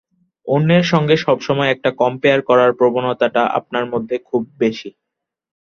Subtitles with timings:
[0.47, 4.89] অন্যের সঙ্গে সবসময় একটা কমপেয়ার করার প্রবণতাটা আপনার মধ্যে খুব বেশি।